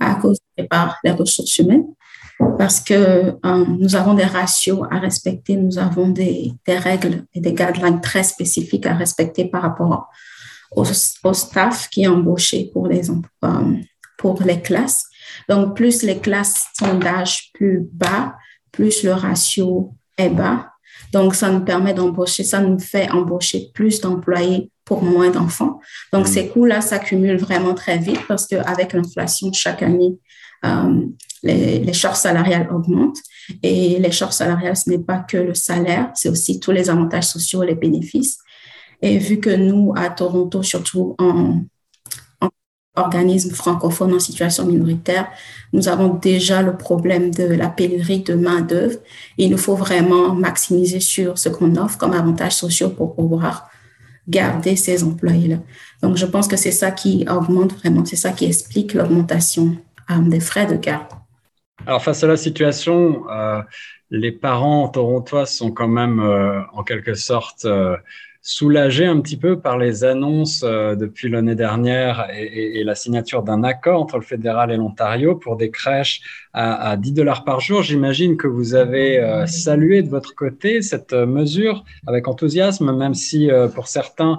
[0.00, 0.38] à cause
[0.70, 1.86] par les ressources humaines,
[2.58, 2.94] parce que
[3.44, 8.22] euh, nous avons des ratios à respecter, nous avons des, règles et des guidelines très
[8.22, 10.08] spécifiques à respecter par rapport
[10.72, 10.84] au,
[11.24, 13.76] au staff qui est embauché pour les, euh,
[14.16, 15.04] pour les classes.
[15.48, 18.36] Donc, plus les classes sont d'âge plus bas,
[18.72, 20.72] plus le ratio est bas,
[21.12, 25.80] donc, ça nous permet d'embaucher, ça nous fait embaucher plus d'employés pour moins d'enfants.
[26.12, 26.30] Donc, mm.
[26.30, 30.16] ces coûts-là s'accumulent vraiment très vite parce qu'avec l'inflation, chaque année,
[30.64, 31.06] euh,
[31.42, 33.20] les, les charges salariales augmentent.
[33.62, 37.28] Et les charges salariales, ce n'est pas que le salaire, c'est aussi tous les avantages
[37.28, 38.38] sociaux, les bénéfices.
[39.00, 41.62] Et vu que nous, à Toronto, surtout en,
[42.96, 45.28] organismes francophones en situation minoritaire,
[45.72, 48.98] nous avons déjà le problème de la pénurie de main-d'œuvre.
[49.36, 53.70] Il nous faut vraiment maximiser sur ce qu'on offre comme avantages sociaux pour pouvoir
[54.28, 55.56] garder ces employés-là.
[56.02, 59.76] Donc, je pense que c'est ça qui augmente vraiment, c'est ça qui explique l'augmentation
[60.10, 61.06] euh, des frais de garde.
[61.86, 63.62] Alors, face à la situation, euh,
[64.10, 67.66] les parents torontois sont quand même euh, en quelque sorte
[68.48, 73.62] soulagé un petit peu par les annonces euh, depuis l'année dernière et, la signature d'un
[73.62, 76.22] accord entre le fédéral et l'Ontario pour des crèches
[76.54, 77.82] à, à 10 dollars par jour.
[77.82, 83.12] J'imagine que vous avez euh, salué de votre côté cette euh, mesure avec enthousiasme, même
[83.12, 84.38] si pour certains,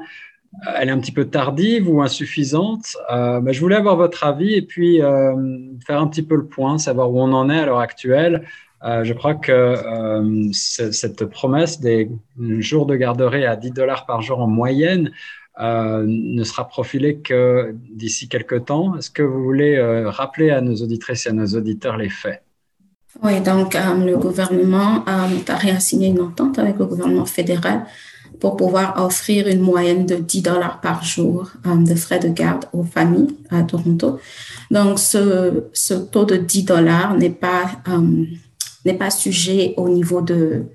[0.75, 2.97] elle est un petit peu tardive ou insuffisante.
[3.11, 5.01] Euh, je voulais avoir votre avis et puis
[5.85, 8.47] faire un petit peu le point, savoir où on en est à l'heure actuelle.
[8.83, 12.09] Euh, je crois que euh, cette promesse des
[12.59, 15.11] jours de garderie à 10 dollars par jour en moyenne
[15.59, 18.95] euh, ne sera profilée que d'ici quelques temps.
[18.95, 22.41] Est-ce que vous voulez rappeler à nos auditrices et à nos auditeurs les faits?
[23.23, 27.85] Oui, donc le gouvernement a réassigné une entente avec le gouvernement fédéral
[28.39, 32.83] pour pouvoir offrir une moyenne de 10 dollars par jour de frais de garde aux
[32.83, 34.19] familles à Toronto.
[34.71, 37.65] Donc, ce taux de 10 dollars n'est pas,
[38.85, 40.65] n'est pas sujet au niveau de,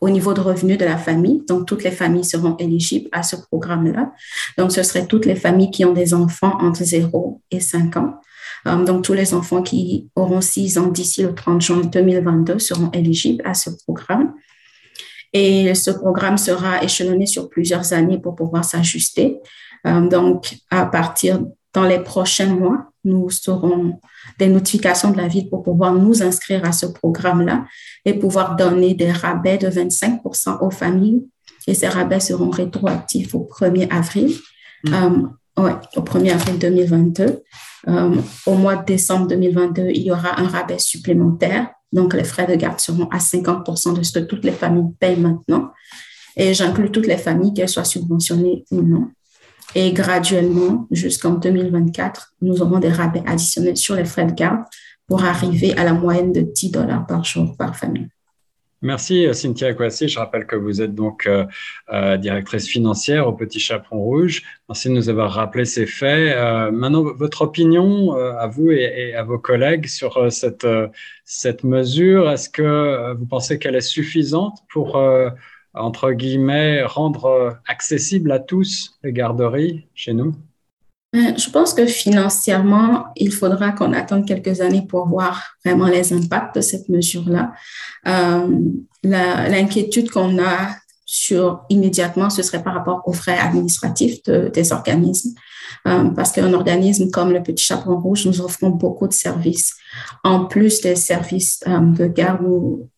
[0.00, 1.44] au niveau de revenus de la famille.
[1.46, 4.12] Donc, toutes les familles seront éligibles à ce programme-là.
[4.58, 8.14] Donc, ce seraient toutes les familles qui ont des enfants entre 0 et 5 ans.
[8.66, 12.90] Euh, donc, tous les enfants qui auront 6 ans d'ici le 30 juin 2022 seront
[12.90, 14.34] éligibles à ce programme.
[15.32, 19.38] Et ce programme sera échelonné sur plusieurs années pour pouvoir s'ajuster.
[19.86, 21.40] Euh, donc, à partir
[21.74, 23.98] dans les prochains mois, nous aurons
[24.38, 27.64] des notifications de la ville pour pouvoir nous inscrire à ce programme-là
[28.04, 31.22] et pouvoir donner des rabais de 25% aux familles.
[31.66, 34.32] Et ces rabais seront rétroactifs au 1er avril.
[34.84, 34.94] Mm.
[34.94, 37.42] Euh, ouais, au 1er avril 2022.
[37.88, 38.14] Euh,
[38.46, 41.70] au mois de décembre 2022, il y aura un rabais supplémentaire.
[41.92, 45.18] Donc, les frais de garde seront à 50% de ce que toutes les familles payent
[45.18, 45.70] maintenant.
[46.36, 49.10] Et j'inclus toutes les familles, qu'elles soient subventionnées ou non.
[49.74, 54.64] Et graduellement, jusqu'en 2024, nous aurons des rabais additionnels sur les frais de garde
[55.06, 58.08] pour arriver à la moyenne de 10 dollars par jour par famille.
[58.82, 60.08] Merci Cynthia Kwasi.
[60.08, 61.46] Je rappelle que vous êtes donc euh,
[61.92, 64.42] euh, directrice financière au Petit Chaperon Rouge.
[64.68, 66.34] Merci de nous avoir rappelé ces faits.
[66.36, 70.66] Euh, maintenant, votre opinion à vous et, à vos collègues sur cette,
[71.24, 75.00] cette mesure, est-ce que vous pensez qu'elle est suffisante pour
[75.74, 80.34] entre guillemets, rendre euh, accessible à tous les garderies chez nous?
[81.14, 86.12] Euh, Je pense que financièrement, il faudra qu'on attende quelques années pour voir vraiment les
[86.12, 87.52] impacts de cette mesure-là.
[88.06, 88.48] Euh,
[89.04, 95.34] L'inquiétude qu'on a sur immédiatement, ce serait par rapport aux frais administratifs des organismes.
[95.88, 99.74] Euh, parce qu'un organisme comme le Petit Chaperon Rouge, nous offrons beaucoup de services.
[100.22, 102.88] En plus des services de garde, nous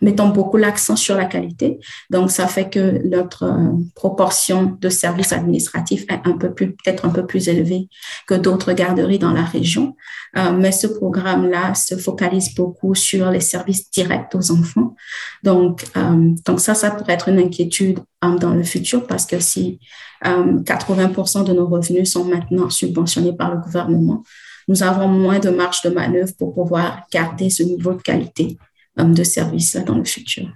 [0.00, 1.78] mettons beaucoup l'accent sur la qualité.
[2.10, 7.04] Donc, ça fait que notre euh, proportion de services administratifs est un peu plus, peut-être
[7.04, 7.88] un peu plus élevée
[8.26, 9.96] que d'autres garderies dans la région.
[10.36, 14.94] Euh, mais ce programme-là se focalise beaucoup sur les services directs aux enfants.
[15.42, 19.80] Donc, euh, donc ça, ça pourrait être une inquiétude dans le futur parce que si
[20.22, 24.22] 80% de nos revenus sont maintenant subventionnés par le gouvernement,
[24.68, 28.58] nous avons moins de marge de manœuvre pour pouvoir garder ce niveau de qualité
[28.96, 30.48] de service dans le futur.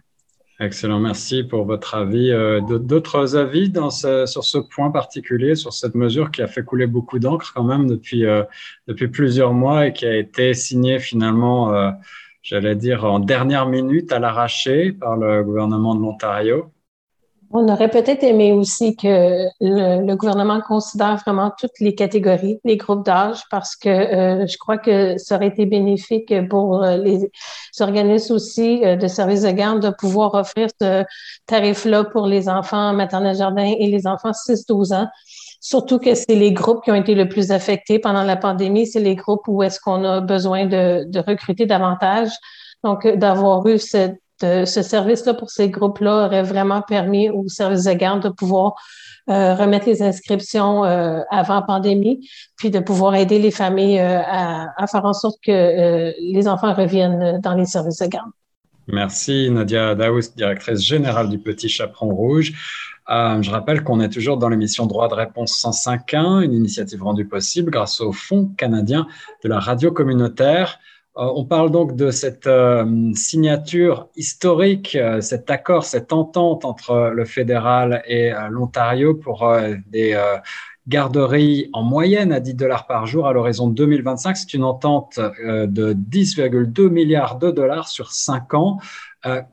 [0.59, 2.31] Excellent, merci pour votre avis.
[2.31, 3.70] Euh, d'autres avis
[4.27, 7.87] sur ce point particulier, sur cette mesure qui a fait couler beaucoup d'encre quand même
[7.87, 8.42] depuis, euh,
[8.87, 11.90] depuis plusieurs mois et qui a été signée finalement, euh,
[12.42, 16.72] j'allais dire, en dernière minute à l'arraché par le gouvernement de l'Ontario?
[17.59, 23.03] On aurait peut-être aimé aussi que le, gouvernement considère vraiment toutes les catégories, les groupes
[23.03, 27.31] d'âge, parce que euh, je crois que ça aurait été bénéfique pour euh, les
[27.81, 31.03] organismes aussi euh, de services de garde de pouvoir offrir ce
[31.47, 35.09] tarif-là pour les enfants maternels jardin et les enfants 6-12 ans.
[35.62, 39.01] Surtout que c'est les groupes qui ont été le plus affectés pendant la pandémie, c'est
[39.01, 42.33] les groupes où est-ce qu'on a besoin de, de recruter davantage.
[42.85, 47.92] Donc, d'avoir eu cette ce service-là pour ces groupes-là aurait vraiment permis aux services de
[47.92, 48.75] garde de pouvoir
[49.29, 54.87] euh, remettre les inscriptions euh, avant pandémie, puis de pouvoir aider les familles euh, à,
[54.87, 58.31] faire en sorte que les enfants reviennent dans les services de garde.
[58.87, 62.53] Merci Nadia Daous, directrice générale du Petit Chaperon Rouge.
[63.09, 67.72] je rappelle qu'on est toujours dans l'émission Droit de réponse 105.1, une initiative rendue possible
[67.72, 69.09] grâce au Fonds canadien
[69.42, 70.79] de la radio communautaire.
[71.18, 77.11] Euh, on parle donc de cette euh, signature historique, euh, cet accord, cette entente entre
[77.14, 79.50] le fédéral et l'Ontario pour
[79.88, 80.16] des
[80.88, 84.37] garderies en moyenne à 10 dollars par jour à l'horizon 2025.
[84.37, 88.79] C'est une entente de 10,2 milliards de dollars sur 5 ans.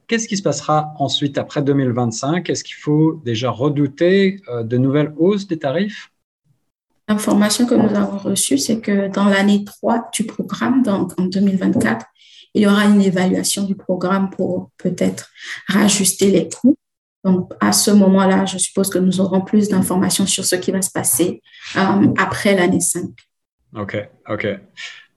[0.08, 5.47] Qu'est-ce qui se passera ensuite après 2025 Est-ce qu'il faut déjà redouter de nouvelles hausses
[5.47, 6.12] des tarifs?
[7.13, 12.08] L'information que nous avons reçue, c'est que dans l'année 3 du programme, donc en 2024,
[12.56, 15.30] il y aura une évaluation du programme pour peut-être
[15.67, 16.76] rajuster les coûts.
[17.23, 20.82] Donc, à ce moment-là, je suppose que nous aurons plus d'informations sur ce qui va
[20.82, 21.43] se passer
[21.76, 23.04] euh, après l'année 5.
[23.76, 23.95] OK,
[24.28, 24.47] OK.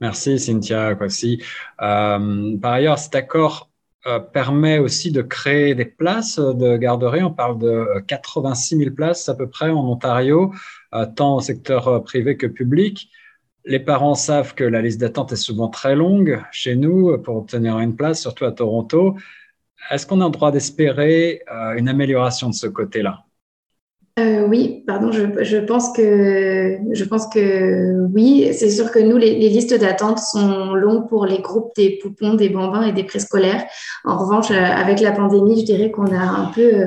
[0.02, 1.42] Merci, Cynthia Kwasi.
[1.80, 3.70] Euh, par ailleurs, cet accord
[4.06, 7.22] euh, permet aussi de créer des places de garderie.
[7.22, 10.52] On parle de 86 000 places à peu près en Ontario.
[10.94, 13.11] Euh, tant au secteur euh, privé que public.
[13.64, 17.37] Les parents savent que la liste d'attente est souvent très longue chez nous euh, pour
[17.37, 19.16] obtenir une place, surtout à Toronto.
[19.90, 21.42] Est-ce qu'on a le droit d'espérer
[21.77, 23.20] une amélioration de ce côté-là?
[24.18, 28.49] euh, oui, pardon, je, je, pense que je pense que oui.
[28.55, 32.33] C'est sûr que nous, les, les listes d'attente sont longues pour les groupes des poupons,
[32.33, 33.66] des bambins et des préscolaires.
[34.05, 36.87] En revanche, avec la pandémie, je dirais qu'on a un peu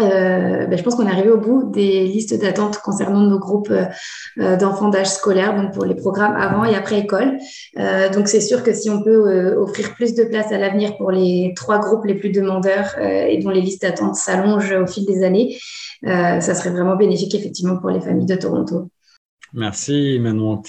[0.00, 3.72] euh, ben, je pense qu'on est arrivé au bout des listes d'attente concernant nos groupes
[3.72, 7.38] euh, d'enfants d'âge scolaire, donc pour les programmes avant et après école.
[7.78, 10.96] Euh, donc c'est sûr que si on peut euh, offrir plus de place à l'avenir
[10.96, 14.86] pour les trois groupes les plus demandeurs euh, et dont les listes d'attente s'allongent au
[14.86, 15.58] fil des années,
[16.04, 18.88] ça serait vraiment bénéfique effectivement pour les familles de Toronto.
[19.52, 20.62] Merci Manon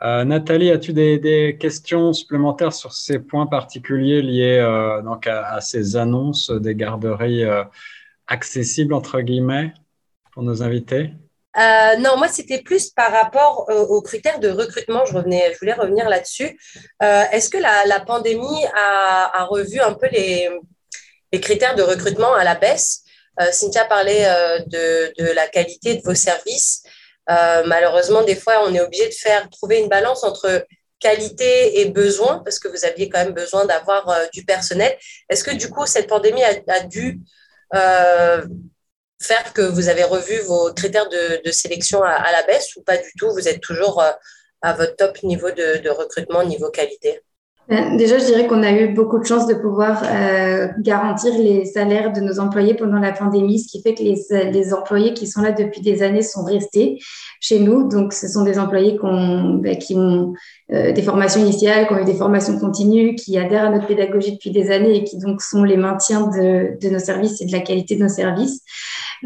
[0.00, 6.74] Nathalie, as-tu des, questions supplémentaires sur ces points particuliers liés donc à, ces annonces des
[6.74, 7.44] garderies
[8.26, 9.72] accessible, entre guillemets,
[10.32, 11.12] pour nos invités?
[11.56, 15.04] Euh, non, moi, c'était plus par rapport euh, aux critères de recrutement.
[15.04, 16.58] Je, revenais, je voulais revenir là-dessus.
[17.02, 20.50] Euh, est-ce que la, pandémie a, revu un peu les,
[21.40, 23.02] critères de recrutement à la baisse?
[23.50, 24.24] Cynthia parlait
[24.66, 26.84] de, la qualité de vos services.
[27.28, 30.64] malheureusement, des fois, on est obligé de faire trouver une balance entre
[31.00, 34.96] qualité et besoin, parce que vous aviez quand même besoin d'avoir du personnel.
[35.28, 37.20] Est-ce que du coup, cette pandémie a, dû
[39.24, 43.10] faire que vous avez revu vos critères de, sélection à, la baisse ou pas du
[43.18, 43.30] tout?
[43.32, 44.10] Vous êtes toujours euh,
[44.62, 47.20] à votre top niveau de, recrutement, niveau qualité?
[47.70, 52.12] Déjà, je dirais qu'on a eu beaucoup de chance de pouvoir euh, garantir les salaires
[52.12, 55.50] de nos employés pendant la pandémie, ce qui fait que les, employés qui sont là
[55.50, 56.98] depuis des années sont restés
[57.40, 57.88] chez nous.
[57.88, 60.34] Donc, ce sont des employés ben, qui ont
[60.72, 64.32] euh, des formations initiales, qui ont eu des formations continues, qui adhèrent à notre pédagogie
[64.32, 67.60] depuis des années et qui donc sont les maintiens de nos services et de la
[67.60, 68.60] qualité de nos services.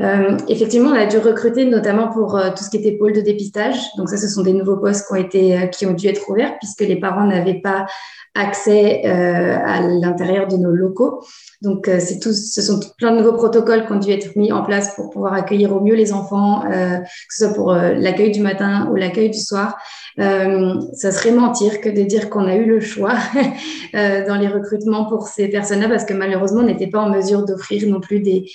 [0.01, 3.21] Euh, effectivement, on a dû recruter notamment pour euh, tout ce qui était pôle de
[3.21, 3.77] dépistage.
[3.97, 6.97] Donc ça, ce sont des nouveaux postes qui ont euh, dû être ouverts puisque les
[6.97, 7.87] parents n'avaient pas
[8.35, 11.25] accès à l'intérieur de nos locaux.
[11.61, 14.63] Donc, c'est tout, ce sont plein de nouveaux protocoles qui ont dû être mis en
[14.63, 18.91] place pour pouvoir accueillir au mieux les enfants, que ce soit pour l'accueil du matin
[18.93, 19.77] ou l'accueil du soir.
[20.17, 23.15] ça serait mentir que de dire qu'on a eu le choix
[23.93, 27.89] dans les recrutements pour ces personnes-là, parce que malheureusement, on n'était pas en mesure d'offrir
[27.89, 28.49] non plus des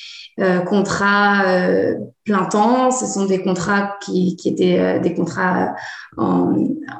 [0.66, 1.33] contrats
[2.24, 2.92] plein temps.
[2.92, 5.76] Ce sont des contrats qui, étaient des contrats
[6.18, 6.54] en,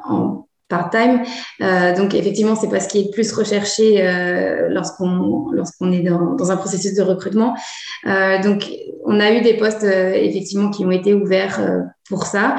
[0.06, 1.22] en part-time.
[1.60, 6.50] Euh, donc effectivement, c'est pas ce qui est plus recherché euh, lorsqu'on est dans, dans,
[6.50, 7.54] un processus de recrutement.
[8.06, 8.70] Euh, donc
[9.04, 12.56] on a eu des postes euh, effectivement qui ont été ouverts euh, pour ça.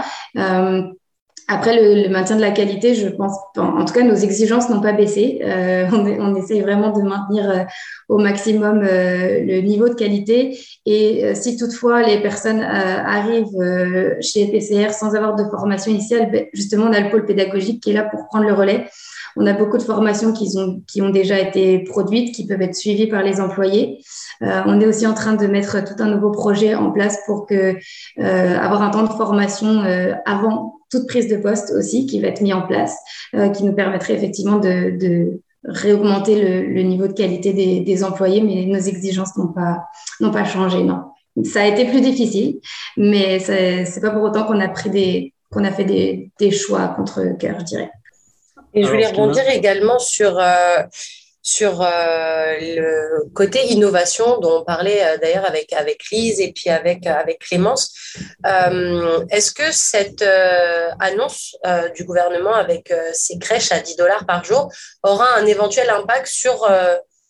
[1.47, 4.81] Après, le, le, maintien de la qualité, je pense, en, tout cas, nos exigences n'ont
[4.81, 5.41] pas baissé.
[5.43, 7.63] Euh, on, on, essaye vraiment de maintenir euh,
[8.09, 10.57] au maximum euh, le niveau de qualité.
[10.87, 15.91] Et euh, si toutefois les personnes euh, arrivent euh, chez PCR sans avoir de formation
[15.91, 18.87] initiale, ben, justement, on a le pôle pédagogique qui est là pour prendre le relais.
[19.35, 22.75] On a beaucoup de formations qui ont, qui ont déjà été produites, qui peuvent être
[22.75, 23.99] suivies par les employés.
[24.39, 27.75] On est aussi en train de mettre tout un nouveau projet en place pour que
[28.17, 29.83] avoir un temps de formation
[30.25, 32.95] avant toute prise de poste aussi qui va être mis en place,
[33.53, 38.41] qui nous permettrait effectivement de, de réaugmenter le, le, niveau de qualité des, des, employés,
[38.41, 39.83] mais nos exigences n'ont pas,
[40.19, 41.01] n'ont pas changé, non.
[41.43, 42.59] Ça a été plus difficile,
[42.97, 46.87] mais c'est pas pour autant qu'on a pris des, qu'on a fait des, des choix
[46.89, 47.91] contre cœur, je dirais.
[48.73, 50.83] Et je voulais rebondir également sur, euh,
[51.45, 56.71] sur euh, le côté innovation dont on parlait euh, d'ailleurs avec, avec Lise et puis
[56.71, 57.93] avec, avec Clémence.
[58.47, 64.25] Euh, Est-ce que cette euh, annonce euh, du gouvernement avec ces crèches à 10 dollars
[64.25, 64.71] par jour
[65.03, 66.67] aura un éventuel impact sur,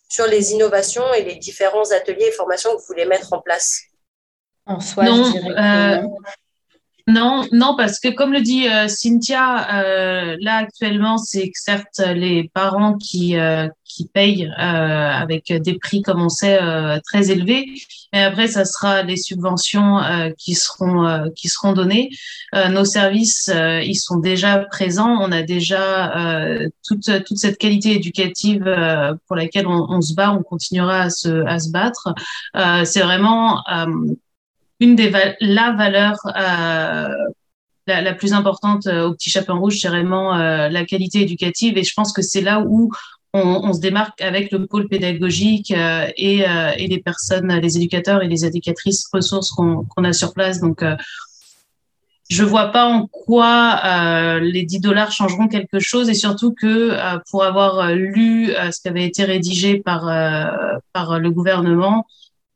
[0.08, 3.82] sur les innovations et les différents ateliers et formations que vous voulez mettre en place?
[4.64, 6.16] En soi, non, je dirais non,
[7.08, 12.94] non, parce que comme le dit euh, Cynthia, euh, là actuellement, c'est certes les parents
[12.94, 17.66] qui euh, qui payent euh, avec des prix, comme on sait, euh, très élevés,
[18.12, 20.00] mais après, ça sera les subventions
[20.36, 22.10] qui seront qui seront données.
[22.52, 25.16] nos services, ils sont déjà présents.
[25.20, 26.12] On a déjà
[26.86, 28.64] toute toute cette qualité éducative
[29.26, 30.32] pour laquelle on, on, se bat.
[30.32, 32.14] On continuera à se à se battre.
[32.84, 33.62] c'est vraiment
[34.80, 37.08] une des la valeur euh,
[37.86, 41.78] la, plus importante euh, au petit chaperon rouge, c'est vraiment euh, la qualité éducative.
[41.78, 42.92] Et je pense que c'est là où
[43.32, 48.46] on, se démarque avec le pôle pédagogique et, et, les personnes, les éducateurs et les
[48.46, 50.58] éducatrices ressources qu'on qu a sur place.
[50.58, 50.82] Donc,
[52.30, 56.96] je vois pas en quoi les 10 dollars changeront quelque chose et surtout que
[57.30, 60.10] pour avoir lu ce qui avait été rédigé par,
[60.94, 62.06] par le gouvernement,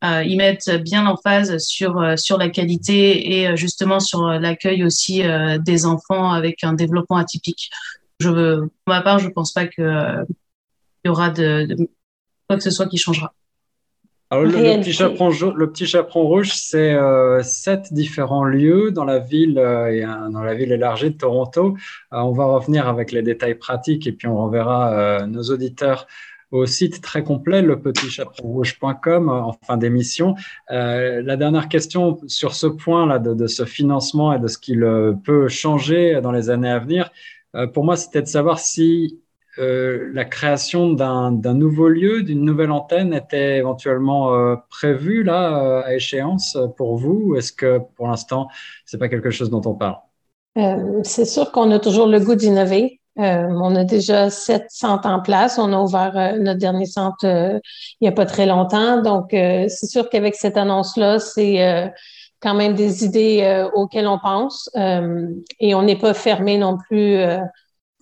[0.02, 4.26] euh, ils mettent bien en phase sur euh, sur la qualité et euh, justement sur
[4.28, 7.70] l'accueil aussi euh, des enfants avec un développement atypique.
[8.18, 10.24] Je, pour ma part, je pense pas que
[11.04, 11.76] il y aura de, de,
[12.48, 13.32] quoi que ce soit qui changera.
[14.32, 19.18] Alors, le, petit chaperon, le petit chaperon rouge, c'est euh, sept différents lieux dans la
[19.18, 21.76] ville euh, et dans la ville élargie de Toronto.
[22.12, 26.06] Euh, on va revenir avec les détails pratiques et puis on renverra nos auditeurs
[26.50, 30.34] au site très complet, lepetitchaperonrouge.com, en fin d'émission.
[30.68, 34.84] la dernière question sur ce point-là de, ce financement et de ce qu'il
[35.24, 37.10] peut changer dans les années à venir,
[37.72, 39.20] pour moi, c'était de savoir si
[39.58, 45.82] euh, la création d'un nouveau lieu, d'une nouvelle antenne était éventuellement euh, prévue là euh,
[45.84, 48.48] à échéance pour vous ou est-ce que pour l'instant
[48.84, 49.96] c'est pas quelque chose dont on parle?
[51.02, 52.99] C'est sûr qu'on a toujours le goût d'innover.
[53.20, 55.58] On a déjà sept centres en place.
[55.58, 57.60] On a ouvert notre dernier centre il
[58.02, 59.02] n'y a pas très longtemps.
[59.02, 61.92] Donc, c'est sûr qu'avec cette annonce-là, c'est
[62.40, 64.70] quand même des idées auxquelles on pense.
[64.74, 67.18] et on n'est pas fermé non plus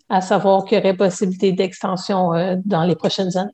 [0.08, 3.52] à savoir qu'il y aurait possibilité d'extension euh, dans les prochaines années.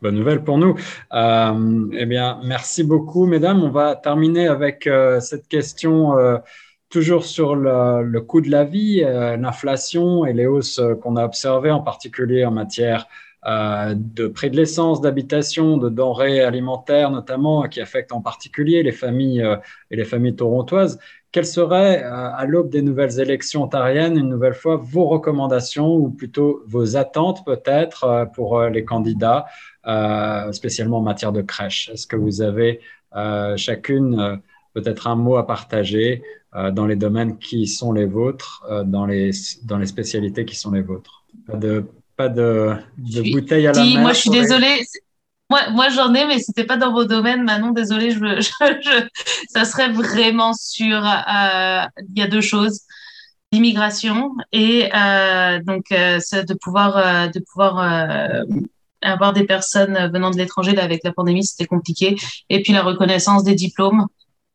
[0.00, 0.76] Bonne nouvelle pour nous.
[1.12, 3.62] Euh, eh bien, merci beaucoup, mesdames.
[3.64, 6.14] On va terminer avec euh, cette question
[6.90, 11.80] toujours sur le, coût de la vie, l'inflation et les hausses qu'on a observées, en
[11.80, 13.06] particulier en matière
[13.46, 19.46] de prix de l'essence, d'habitation, de denrées alimentaires notamment, qui affectent en particulier les familles
[19.90, 20.98] et les familles torontoises.
[21.30, 26.10] Quelles seraient, euh, à l'aube des nouvelles élections ontariennes, une nouvelle fois, vos recommandations ou
[26.10, 29.46] plutôt vos attentes peut-être euh, pour euh, les candidats,
[30.52, 31.90] spécialement en matière de crèche?
[31.90, 32.80] Est-ce que vous avez
[33.56, 34.40] chacune
[34.74, 36.22] peut-être un mot à partager
[36.54, 39.30] dans les domaines qui sont les vôtres, dans, les,
[39.64, 41.84] dans les spécialités qui sont les vôtres Pas de,
[42.16, 44.00] pas de, de bouteille à la main.
[44.00, 44.80] Moi, je suis désolée.
[45.50, 47.42] Moi, moi j'en ai, mais c'était pas dans vos domaines.
[47.42, 49.08] Manon, désolé, je, je, je,
[49.48, 50.96] ça serait vraiment sur.
[50.96, 51.82] Euh,
[52.14, 52.80] il y a deux choses
[53.52, 58.42] l'immigration et euh, donc euh, de pouvoir euh, de pouvoir euh,
[59.02, 62.16] avoir des personnes venant de l'étranger là avec la pandémie c'était compliqué
[62.50, 64.06] et puis la reconnaissance des diplômes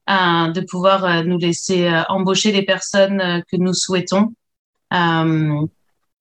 [0.07, 4.33] de pouvoir nous laisser embaucher les personnes que nous souhaitons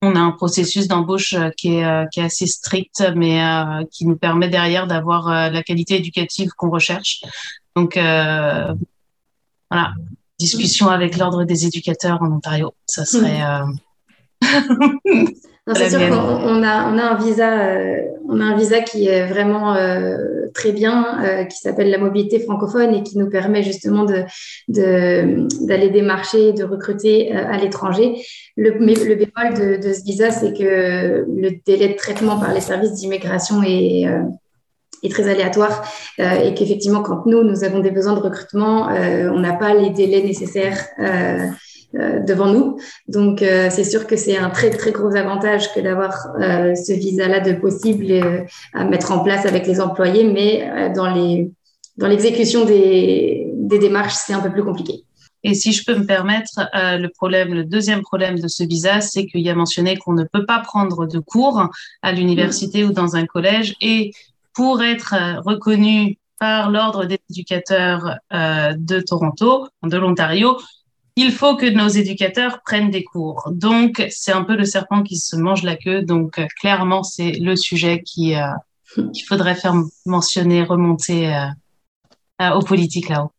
[0.03, 4.17] on a un processus d'embauche euh, qui est, euh, assez strict, mais euh, qui nous
[4.17, 7.23] permet derrière d'avoir la qualité éducative qu'on recherche.
[7.77, 8.75] Donc, voilà,
[10.39, 13.41] discussion avec l'ordre des éducateurs en Ontario, ça serait.
[15.75, 17.77] c'est sûr qu'on a, on a un visa,
[18.29, 19.77] on a un visa qui est vraiment
[20.55, 24.25] très bien, qui s'appelle la mobilité francophone et qui nous permet justement de,
[24.69, 28.23] d'aller démarcher, de recruter à l'étranger.
[28.57, 32.61] Le, le bémol de, de ce visa, c'est que le délai de traitement par les
[32.61, 34.23] services d'immigration est, euh,
[35.03, 35.85] est, très aléatoire
[36.21, 39.75] euh, et qu'effectivement, quand nous, nous avons des besoins de recrutement, euh, on n'a pas
[39.75, 40.87] les délais nécessaires
[41.95, 42.79] devant nous.
[43.09, 47.53] Donc, c'est sûr que c'est un très, très gros avantage que d'avoir ce visa-là de
[47.53, 51.51] possible à mettre en place avec les employés, mais dans les
[51.99, 55.05] dans l'exécution des, des démarches, c'est un peu plus compliqué.
[55.45, 59.01] Et si je peux me permettre, euh, le problème, le deuxième problème de ce visa,
[59.01, 61.69] c'est qu'il y a mentionné qu'on ne peut pas prendre de cours
[62.03, 63.75] à l'université ou dans un collège.
[63.81, 64.13] Et
[64.55, 70.59] pour être euh, reconnu par l'ordre des éducateurs euh, de Toronto, de l'Ontario,
[71.17, 73.51] il faut que nos éducateurs prennent des cours.
[73.53, 76.03] Donc, c'est un peu le serpent qui se mange la queue.
[76.03, 78.47] Donc, euh, clairement, c'est le sujet qui euh,
[79.13, 79.75] qu'il faudrait faire
[80.07, 83.33] mentionner, remonter euh, aux politiques là-haut.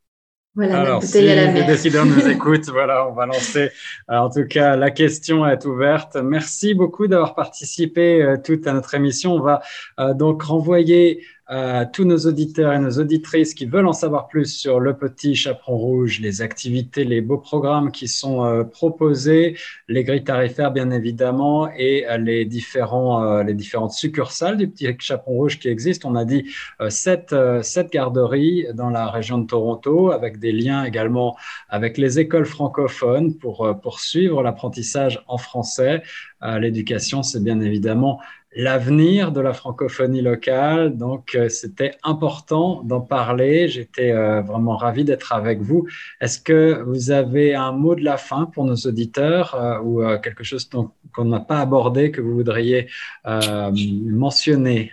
[0.55, 3.71] Voilà, Alors, si les décideurs nous écoutent, voilà, on va lancer.
[4.11, 6.15] Euh, en tout cas, la question est ouverte.
[6.15, 9.33] Merci beaucoup d'avoir participé euh, toute à notre émission.
[9.33, 9.63] On va
[9.99, 14.45] euh, donc renvoyer à tous nos auditeurs et nos auditrices qui veulent en savoir plus
[14.45, 19.57] sur le petit chaperon rouge, les activités, les beaux programmes qui sont euh, proposés,
[19.89, 24.87] les grilles tarifaires bien évidemment et euh, les, différents, euh, les différentes succursales du petit
[24.99, 26.09] chaperon rouge qui existent.
[26.09, 26.45] On a dit
[26.87, 31.35] sept, sept garderies dans la région de Toronto avec des liens également
[31.67, 36.03] avec les écoles francophones pour poursuivre l'apprentissage en français.
[36.41, 38.19] L'éducation, c'est bien évidemment
[38.55, 40.97] l'avenir de la francophonie locale.
[40.97, 43.67] Donc, euh, c'était important d'en parler.
[43.67, 45.87] J'étais euh, vraiment ravi d'être avec vous.
[46.21, 50.43] Est-ce que vous avez un mot de la fin pour nos auditeurs euh, ou quelque
[50.43, 50.69] chose
[51.13, 52.87] qu'on n'a pas abordé que vous voudriez
[53.25, 54.91] mentionner?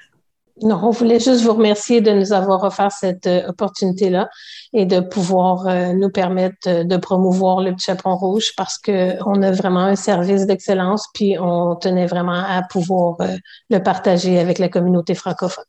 [0.62, 4.28] Non, on voulait juste vous remercier de nous avoir offert cette euh, opportunité-là
[4.72, 9.84] et de pouvoir euh, nous permettre de promouvoir le chaperon rouge parce qu'on a vraiment
[9.84, 13.36] un service d'excellence puis on tenait vraiment à pouvoir euh,
[13.70, 15.64] le partager avec la communauté francophone.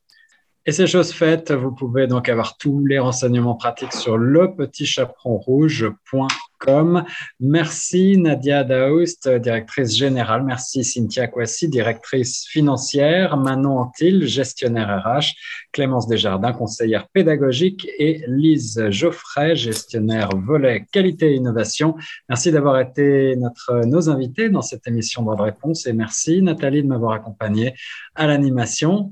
[0.68, 7.04] Et ces choses faites, vous pouvez donc avoir tous les renseignements pratiques sur lepetitchaperonrouge.com.
[7.40, 10.44] Merci Nadia Daoust, directrice générale.
[10.44, 13.38] Merci Cynthia Kwasi, directrice financière.
[13.38, 15.34] Manon Antil, gestionnaire RH.
[15.72, 17.90] Clémence Desjardins, conseillère pédagogique.
[17.98, 21.96] Et Lise Geoffrey, gestionnaire volet qualité et innovation.
[22.30, 25.88] Merci d'avoir été notre, nos invités dans cette émission de réponse.
[25.88, 27.74] Et merci Nathalie de m'avoir accompagné
[28.14, 29.12] à l'animation.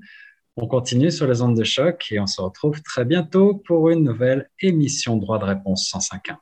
[0.61, 4.03] On continue sur les ondes de choc et on se retrouve très bientôt pour une
[4.03, 6.35] nouvelle émission Droit de réponse 105.1.